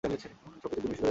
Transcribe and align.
সবকিছু 0.03 0.27
দুর্নীতিগ্রস্ত 0.29 0.67
হয়ে 0.69 0.87
গেছে। 0.89 0.99